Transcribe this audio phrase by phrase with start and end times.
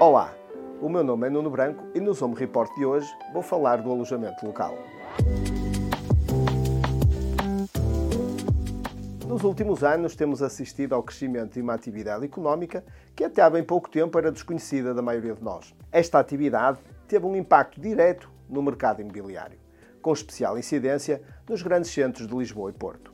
[0.00, 0.32] Olá,
[0.80, 3.90] o meu nome é Nuno Branco e no Home Report de hoje vou falar do
[3.90, 4.78] alojamento local.
[9.26, 12.84] Nos últimos anos temos assistido ao crescimento de uma atividade económica
[13.16, 15.74] que até há bem pouco tempo era desconhecida da maioria de nós.
[15.90, 16.78] Esta atividade
[17.08, 19.58] teve um impacto direto no mercado imobiliário,
[20.00, 23.12] com especial incidência nos grandes centros de Lisboa e Porto.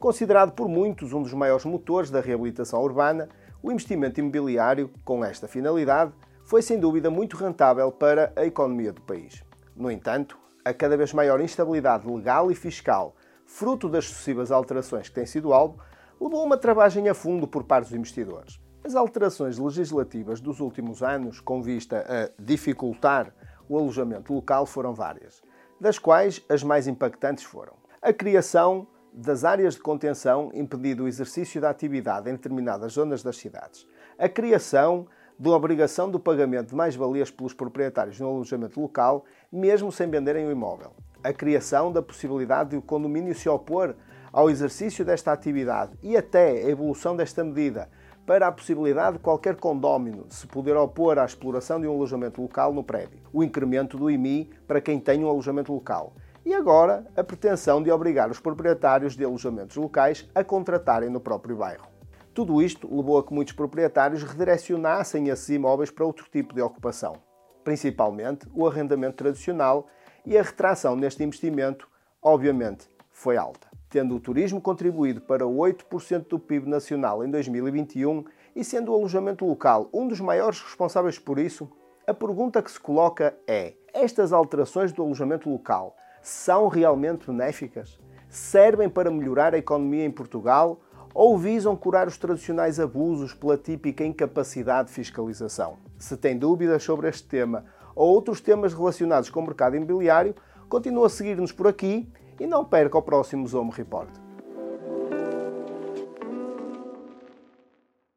[0.00, 3.28] Considerado por muitos um dos maiores motores da reabilitação urbana,
[3.62, 6.12] o investimento imobiliário, com esta finalidade,
[6.44, 9.44] foi sem dúvida muito rentável para a economia do país.
[9.76, 13.14] No entanto, a cada vez maior instabilidade legal e fiscal,
[13.46, 15.78] fruto das sucessivas alterações que têm sido alvo,
[16.20, 18.60] levou uma travagem a fundo por parte dos investidores.
[18.84, 23.32] As alterações legislativas dos últimos anos, com vista a dificultar
[23.68, 25.40] o alojamento local, foram várias,
[25.80, 31.60] das quais as mais impactantes foram a criação das áreas de contenção impedindo o exercício
[31.60, 33.86] da atividade em determinadas zonas das cidades.
[34.18, 35.06] A criação
[35.38, 40.50] da obrigação do pagamento de mais-valias pelos proprietários no alojamento local, mesmo sem venderem o
[40.50, 40.92] imóvel.
[41.22, 43.94] A criação da possibilidade de o condomínio se opor
[44.32, 47.88] ao exercício desta atividade e até a evolução desta medida
[48.24, 52.72] para a possibilidade de qualquer condómino se poder opor à exploração de um alojamento local
[52.72, 53.18] no prédio.
[53.32, 56.12] O incremento do IMI para quem tem um alojamento local
[56.44, 61.56] e agora a pretensão de obrigar os proprietários de alojamentos locais a contratarem no próprio
[61.56, 61.86] bairro.
[62.34, 67.16] Tudo isto levou a que muitos proprietários redirecionassem esses imóveis para outro tipo de ocupação,
[67.62, 69.86] principalmente o arrendamento tradicional,
[70.24, 71.88] e a retração neste investimento,
[72.22, 73.68] obviamente, foi alta.
[73.90, 78.24] Tendo o turismo contribuído para 8% do PIB nacional em 2021
[78.56, 81.68] e sendo o alojamento local um dos maiores responsáveis por isso,
[82.06, 87.98] a pergunta que se coloca é: estas alterações do alojamento local são realmente benéficas?
[88.28, 90.80] Servem para melhorar a economia em Portugal
[91.12, 95.76] ou visam curar os tradicionais abusos pela típica incapacidade de fiscalização?
[95.98, 100.34] Se tem dúvidas sobre este tema ou outros temas relacionados com o mercado imobiliário,
[100.68, 102.08] continue a seguir-nos por aqui
[102.40, 104.21] e não perca o próximo Zoom Report.